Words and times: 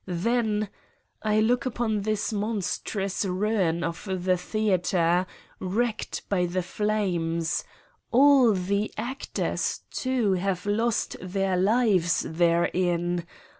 Then 0.07 0.67
look 1.23 1.67
upon 1.67 2.01
this 2.01 2.33
monstrous 2.33 3.23
ruin 3.23 3.83
of 3.83 4.09
the 4.23 4.35
theater 4.35 5.27
wrecked 5.59 6.27
by 6.27 6.47
the 6.47 6.63
flames: 6.63 7.63
all 8.09 8.51
the 8.53 8.91
actors, 8.97 9.81
too, 9.91 10.33
have 10.33 10.65
lost 10.65 11.17
their 11.21 11.55
lives 11.55 12.25
therein 12.27 13.27